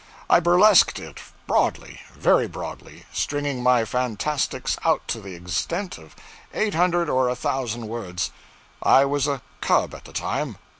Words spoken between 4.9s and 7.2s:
to the extent of eight hundred